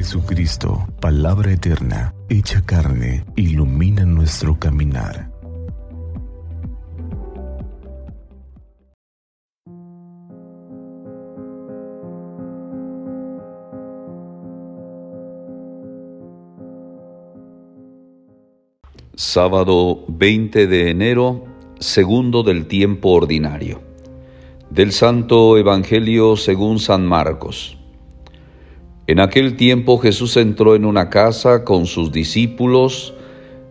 Jesucristo, 0.00 0.88
palabra 0.98 1.52
eterna, 1.52 2.14
hecha 2.30 2.64
carne, 2.64 3.22
ilumina 3.36 4.06
nuestro 4.06 4.58
caminar. 4.58 5.30
Sábado 19.14 20.06
20 20.08 20.66
de 20.66 20.88
enero, 20.88 21.44
segundo 21.78 22.42
del 22.42 22.64
tiempo 22.64 23.10
ordinario. 23.10 23.82
Del 24.70 24.92
Santo 24.92 25.58
Evangelio 25.58 26.36
según 26.36 26.78
San 26.78 27.04
Marcos. 27.04 27.79
En 29.10 29.18
aquel 29.18 29.56
tiempo 29.56 29.98
Jesús 29.98 30.36
entró 30.36 30.76
en 30.76 30.84
una 30.84 31.10
casa 31.10 31.64
con 31.64 31.86
sus 31.86 32.12
discípulos 32.12 33.12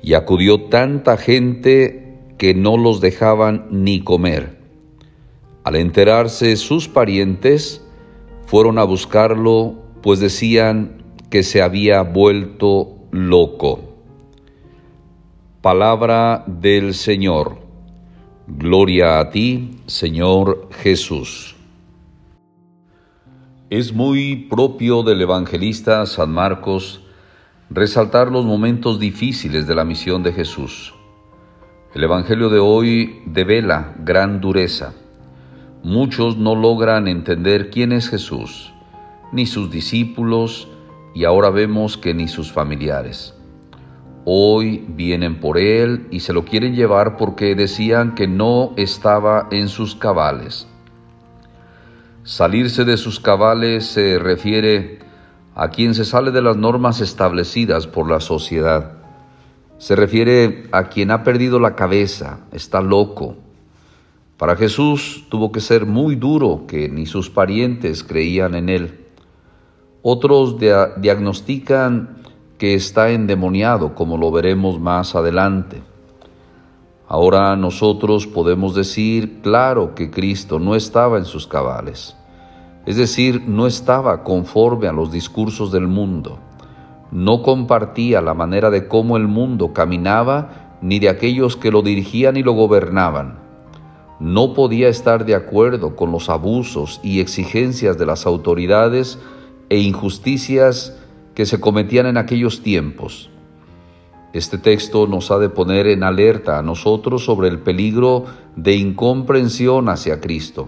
y 0.00 0.14
acudió 0.14 0.66
tanta 0.66 1.16
gente 1.16 2.20
que 2.38 2.54
no 2.54 2.76
los 2.76 3.00
dejaban 3.00 3.66
ni 3.68 3.98
comer. 3.98 4.56
Al 5.64 5.74
enterarse 5.74 6.54
sus 6.54 6.86
parientes, 6.86 7.84
fueron 8.46 8.78
a 8.78 8.84
buscarlo, 8.84 9.74
pues 10.02 10.20
decían 10.20 11.02
que 11.30 11.42
se 11.42 11.62
había 11.62 12.02
vuelto 12.02 12.94
loco. 13.10 13.80
Palabra 15.62 16.44
del 16.46 16.94
Señor. 16.94 17.58
Gloria 18.46 19.18
a 19.18 19.30
ti, 19.30 19.80
Señor 19.86 20.68
Jesús. 20.80 21.56
Es 23.70 23.94
muy 23.94 24.46
propio 24.50 25.02
del 25.02 25.22
evangelista 25.22 26.04
San 26.04 26.30
Marcos 26.30 27.00
resaltar 27.70 28.30
los 28.30 28.44
momentos 28.44 29.00
difíciles 29.00 29.66
de 29.66 29.74
la 29.74 29.86
misión 29.86 30.22
de 30.22 30.34
Jesús. 30.34 30.94
El 31.94 32.04
Evangelio 32.04 32.50
de 32.50 32.58
hoy 32.58 33.22
devela 33.24 33.94
gran 34.00 34.42
dureza. 34.42 34.92
Muchos 35.82 36.36
no 36.36 36.54
logran 36.54 37.08
entender 37.08 37.70
quién 37.70 37.92
es 37.92 38.10
Jesús, 38.10 38.74
ni 39.32 39.46
sus 39.46 39.70
discípulos, 39.70 40.68
y 41.14 41.24
ahora 41.24 41.48
vemos 41.48 41.96
que 41.96 42.12
ni 42.12 42.28
sus 42.28 42.52
familiares. 42.52 43.34
Hoy 44.26 44.84
vienen 44.88 45.40
por 45.40 45.56
él 45.56 46.06
y 46.10 46.20
se 46.20 46.34
lo 46.34 46.44
quieren 46.44 46.74
llevar 46.74 47.16
porque 47.16 47.54
decían 47.54 48.14
que 48.14 48.28
no 48.28 48.74
estaba 48.76 49.48
en 49.50 49.68
sus 49.70 49.94
cabales. 49.94 50.68
Salirse 52.24 52.86
de 52.86 52.96
sus 52.96 53.20
cabales 53.20 53.84
se 53.84 54.18
refiere 54.18 55.00
a 55.54 55.68
quien 55.68 55.94
se 55.94 56.06
sale 56.06 56.30
de 56.30 56.40
las 56.40 56.56
normas 56.56 57.02
establecidas 57.02 57.86
por 57.86 58.10
la 58.10 58.18
sociedad. 58.20 58.92
Se 59.76 59.94
refiere 59.94 60.62
a 60.72 60.88
quien 60.88 61.10
ha 61.10 61.22
perdido 61.22 61.60
la 61.60 61.76
cabeza, 61.76 62.40
está 62.50 62.80
loco. 62.80 63.36
Para 64.38 64.56
Jesús 64.56 65.26
tuvo 65.28 65.52
que 65.52 65.60
ser 65.60 65.84
muy 65.84 66.16
duro 66.16 66.64
que 66.66 66.88
ni 66.88 67.04
sus 67.04 67.28
parientes 67.28 68.02
creían 68.02 68.54
en 68.54 68.70
él. 68.70 69.04
Otros 70.00 70.56
diagnostican 70.58 72.22
que 72.56 72.72
está 72.72 73.10
endemoniado, 73.10 73.94
como 73.94 74.16
lo 74.16 74.32
veremos 74.32 74.80
más 74.80 75.14
adelante. 75.14 75.82
Ahora 77.14 77.54
nosotros 77.54 78.26
podemos 78.26 78.74
decir, 78.74 79.40
claro, 79.40 79.94
que 79.94 80.10
Cristo 80.10 80.58
no 80.58 80.74
estaba 80.74 81.16
en 81.16 81.24
sus 81.24 81.46
cabales, 81.46 82.16
es 82.86 82.96
decir, 82.96 83.44
no 83.46 83.68
estaba 83.68 84.24
conforme 84.24 84.88
a 84.88 84.92
los 84.92 85.12
discursos 85.12 85.70
del 85.70 85.86
mundo, 85.86 86.40
no 87.12 87.40
compartía 87.42 88.20
la 88.20 88.34
manera 88.34 88.68
de 88.68 88.88
cómo 88.88 89.16
el 89.16 89.28
mundo 89.28 89.72
caminaba 89.72 90.76
ni 90.82 90.98
de 90.98 91.08
aquellos 91.08 91.56
que 91.56 91.70
lo 91.70 91.82
dirigían 91.82 92.36
y 92.36 92.42
lo 92.42 92.50
gobernaban. 92.50 93.38
No 94.18 94.52
podía 94.52 94.88
estar 94.88 95.24
de 95.24 95.36
acuerdo 95.36 95.94
con 95.94 96.10
los 96.10 96.28
abusos 96.28 96.98
y 97.04 97.20
exigencias 97.20 97.96
de 97.96 98.06
las 98.06 98.26
autoridades 98.26 99.20
e 99.68 99.78
injusticias 99.78 100.98
que 101.36 101.46
se 101.46 101.60
cometían 101.60 102.06
en 102.06 102.16
aquellos 102.16 102.60
tiempos. 102.64 103.30
Este 104.34 104.58
texto 104.58 105.06
nos 105.06 105.30
ha 105.30 105.38
de 105.38 105.48
poner 105.48 105.86
en 105.86 106.02
alerta 106.02 106.58
a 106.58 106.62
nosotros 106.62 107.24
sobre 107.24 107.46
el 107.46 107.60
peligro 107.60 108.24
de 108.56 108.74
incomprensión 108.74 109.88
hacia 109.88 110.20
Cristo. 110.20 110.66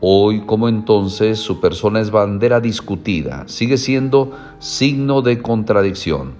Hoy 0.00 0.42
como 0.42 0.68
entonces 0.68 1.40
su 1.40 1.60
persona 1.60 1.98
es 1.98 2.12
bandera 2.12 2.60
discutida, 2.60 3.42
sigue 3.48 3.78
siendo 3.78 4.30
signo 4.60 5.22
de 5.22 5.42
contradicción. 5.42 6.34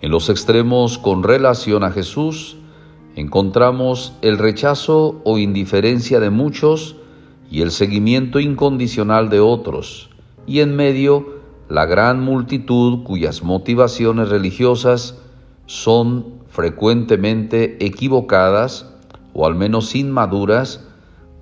En 0.00 0.12
los 0.12 0.28
extremos 0.28 0.96
con 0.96 1.24
relación 1.24 1.82
a 1.82 1.90
Jesús 1.90 2.58
encontramos 3.16 4.12
el 4.22 4.38
rechazo 4.38 5.20
o 5.24 5.38
indiferencia 5.38 6.20
de 6.20 6.30
muchos 6.30 6.94
y 7.50 7.62
el 7.62 7.72
seguimiento 7.72 8.38
incondicional 8.38 9.28
de 9.28 9.40
otros, 9.40 10.10
y 10.46 10.60
en 10.60 10.76
medio 10.76 11.33
la 11.68 11.86
gran 11.86 12.20
multitud 12.20 13.04
cuyas 13.04 13.42
motivaciones 13.42 14.28
religiosas 14.28 15.18
son 15.66 16.42
frecuentemente 16.48 17.84
equivocadas 17.84 18.90
o 19.32 19.46
al 19.46 19.54
menos 19.54 19.94
inmaduras 19.94 20.86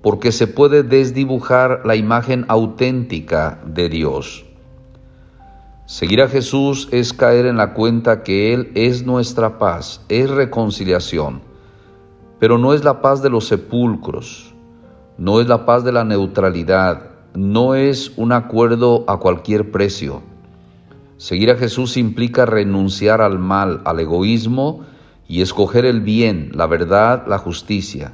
porque 0.01 0.31
se 0.31 0.47
puede 0.47 0.83
desdibujar 0.83 1.81
la 1.85 1.95
imagen 1.95 2.45
auténtica 2.47 3.61
de 3.65 3.89
Dios. 3.89 4.45
Seguir 5.85 6.21
a 6.21 6.27
Jesús 6.27 6.89
es 6.91 7.13
caer 7.13 7.45
en 7.45 7.57
la 7.57 7.73
cuenta 7.73 8.23
que 8.23 8.53
Él 8.53 8.71
es 8.75 9.05
nuestra 9.05 9.57
paz, 9.59 10.01
es 10.09 10.29
reconciliación, 10.29 11.41
pero 12.39 12.57
no 12.57 12.73
es 12.73 12.83
la 12.83 13.01
paz 13.01 13.21
de 13.21 13.29
los 13.29 13.47
sepulcros, 13.47 14.53
no 15.17 15.39
es 15.39 15.47
la 15.47 15.65
paz 15.65 15.83
de 15.83 15.91
la 15.91 16.03
neutralidad, 16.03 17.12
no 17.35 17.73
es 17.73 18.13
un 18.15 18.31
acuerdo 18.31 19.05
a 19.07 19.17
cualquier 19.19 19.71
precio. 19.71 20.21
Seguir 21.17 21.51
a 21.51 21.55
Jesús 21.55 21.97
implica 21.97 22.45
renunciar 22.45 23.21
al 23.21 23.39
mal, 23.39 23.81
al 23.85 23.99
egoísmo 23.99 24.81
y 25.27 25.41
escoger 25.41 25.85
el 25.85 26.01
bien, 26.01 26.51
la 26.53 26.67
verdad, 26.67 27.25
la 27.27 27.39
justicia. 27.39 28.13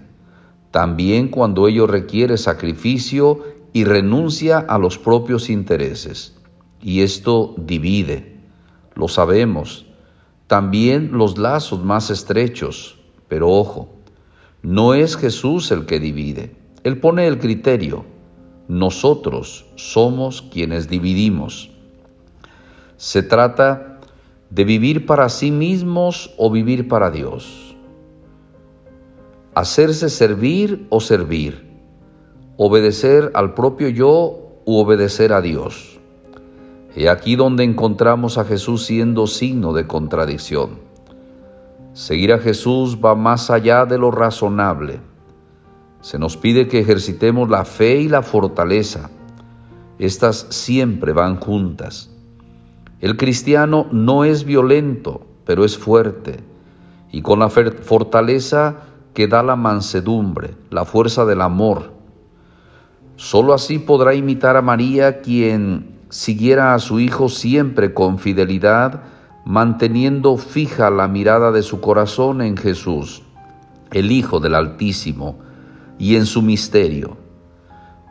También 0.72 1.28
cuando 1.30 1.68
ello 1.68 1.88
requiere 1.88 2.38
sacrificio 2.38 3.44
y 3.74 3.84
renuncia 3.84 4.60
a 4.60 4.78
los 4.78 4.98
propios 4.98 5.50
intereses. 5.50 6.38
Y 6.82 7.02
esto 7.02 7.56
divide, 7.58 8.38
lo 8.96 9.08
sabemos. 9.08 9.86
También 10.48 11.12
los 11.12 11.38
lazos 11.38 11.84
más 11.84 12.10
estrechos. 12.10 13.00
Pero 13.28 13.50
ojo, 13.50 13.90
no 14.62 14.94
es 14.94 15.18
Jesús 15.18 15.72
el 15.72 15.86
que 15.86 16.00
divide. 16.00 16.56
Él 16.84 17.00
pone 17.00 17.28
el 17.28 17.38
criterio 17.38 18.06
nosotros 18.70 19.66
somos 19.74 20.44
quienes 20.44 20.88
dividimos. 20.88 21.72
Se 22.98 23.24
trata 23.24 24.00
de 24.52 24.64
vivir 24.64 25.08
para 25.08 25.28
sí 25.30 25.50
mismos 25.50 26.36
o 26.38 26.52
vivir 26.52 26.88
para 26.88 27.10
Dios. 27.10 27.76
Hacerse 29.56 30.08
servir 30.12 30.86
o 30.90 31.00
servir. 31.00 31.68
Obedecer 32.58 33.32
al 33.34 33.56
propio 33.56 33.90
yo 33.90 34.62
u 34.66 34.78
obedecer 34.78 35.34
a 35.34 35.42
Dios. 35.42 36.00
He 36.96 37.10
aquí 37.10 37.36
donde 37.36 37.64
encontramos 37.64 38.38
a 38.38 38.46
Jesús 38.46 38.86
siendo 38.86 39.26
signo 39.26 39.74
de 39.74 39.88
contradicción. 39.88 40.78
Seguir 41.94 42.34
a 42.34 42.38
Jesús 42.38 43.00
va 43.04 43.16
más 43.16 43.50
allá 43.50 43.88
de 43.88 43.98
lo 43.98 44.12
razonable 44.12 45.09
se 46.02 46.18
nos 46.18 46.38
pide 46.38 46.68
que 46.68 46.80
ejercitemos 46.80 47.50
la 47.50 47.66
fe 47.66 48.02
y 48.02 48.08
la 48.08 48.22
fortaleza. 48.22 49.10
Estas 49.98 50.48
siempre 50.50 51.14
van 51.14 51.38
juntas. 51.38 52.10
El 53.02 53.18
cristiano 53.18 53.88
no 53.92 54.24
es 54.24 54.44
violento, 54.46 55.26
pero 55.46 55.66
es 55.66 55.78
fuerte, 55.78 56.40
y 57.12 57.22
con 57.22 57.40
la 57.40 57.50
fortaleza 57.50 58.78
que 59.14 59.28
da 59.28 59.42
la 59.44 59.56
mansedumbre, 59.56 60.56
la 60.70 60.86
fuerza 60.86 61.26
del 61.26 61.42
amor. 61.42 61.92
Solo 63.16 63.54
así 63.54 63.80
podrá 63.80 64.14
imitar 64.14 64.56
a 64.56 64.62
María, 64.62 65.22
quien 65.22 66.00
siguiera 66.10 66.74
a 66.74 66.80
su 66.80 67.00
Hijo 67.00 67.30
siempre 67.30 67.94
con 67.94 68.20
fidelidad, 68.20 69.04
manteniendo 69.46 70.38
fija 70.38 70.90
la 70.90 71.08
mirada 71.08 71.52
de 71.52 71.64
su 71.64 71.82
corazón 71.82 72.42
en 72.42 72.56
Jesús, 72.56 73.24
el 73.92 74.12
Hijo 74.12 74.40
del 74.40 74.56
Altísimo, 74.56 75.40
y 76.00 76.16
en 76.16 76.26
su 76.26 76.42
misterio. 76.42 77.18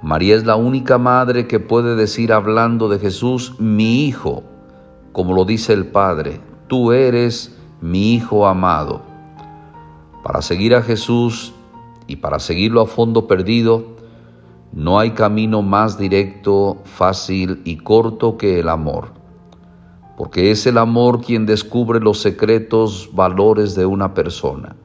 María 0.02 0.36
es 0.36 0.44
la 0.44 0.54
única 0.54 0.96
madre 0.98 1.48
que 1.48 1.58
puede 1.58 1.96
decir 1.96 2.32
hablando 2.32 2.88
de 2.88 3.00
Jesús, 3.00 3.54
mi 3.58 4.04
Hijo, 4.06 4.44
como 5.12 5.34
lo 5.34 5.44
dice 5.44 5.72
el 5.72 5.86
Padre, 5.86 6.40
tú 6.68 6.92
eres 6.92 7.58
mi 7.80 8.14
Hijo 8.14 8.46
amado. 8.46 9.02
Para 10.22 10.42
seguir 10.42 10.76
a 10.76 10.82
Jesús 10.82 11.52
y 12.06 12.16
para 12.16 12.38
seguirlo 12.38 12.82
a 12.82 12.86
fondo 12.86 13.26
perdido, 13.26 13.96
No 14.70 14.98
hay 14.98 15.12
camino 15.12 15.62
más 15.62 15.98
directo, 15.98 16.76
fácil 16.84 17.62
y 17.64 17.78
corto 17.78 18.36
que 18.36 18.60
el 18.60 18.68
amor, 18.68 19.12
porque 20.18 20.50
es 20.50 20.66
el 20.66 20.76
amor 20.76 21.22
quien 21.22 21.46
descubre 21.46 22.00
los 22.00 22.20
secretos 22.20 23.08
valores 23.14 23.74
de 23.74 23.86
una 23.86 24.12
persona. 24.12 24.76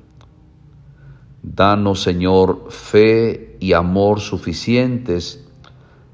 Danos, 1.44 2.02
Señor, 2.02 2.68
fe 2.70 3.58
y 3.60 3.74
amor 3.74 4.22
suficientes 4.22 5.46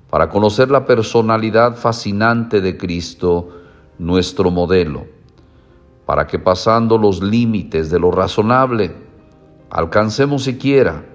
para 0.09 0.27
conocer 0.27 0.71
la 0.71 0.85
personalidad 0.85 1.75
fascinante 1.75 2.61
de 2.61 2.77
Cristo, 2.77 3.49
nuestro 3.99 4.49
modelo, 4.49 5.05
para 6.07 6.25
que 6.25 6.39
pasando 6.39 6.97
los 6.97 7.21
límites 7.21 7.91
de 7.91 7.99
lo 7.99 8.09
razonable, 8.09 8.95
alcancemos 9.69 10.43
siquiera 10.43 11.05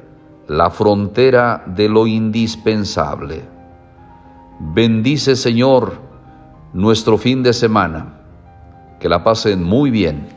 la 0.46 0.70
frontera 0.70 1.64
de 1.66 1.88
lo 1.88 2.06
indispensable. 2.06 3.42
Bendice, 4.60 5.34
Señor, 5.34 5.94
nuestro 6.72 7.18
fin 7.18 7.42
de 7.42 7.52
semana. 7.52 8.20
Que 9.00 9.08
la 9.08 9.24
pasen 9.24 9.64
muy 9.64 9.90
bien. 9.90 10.28